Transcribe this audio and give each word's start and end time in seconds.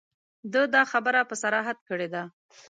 ده 0.53 0.61
دا 0.75 0.83
خبره 0.91 1.21
په 1.29 1.35
صراحت 1.43 1.77
کړې 1.89 2.07
ده. 2.13 2.23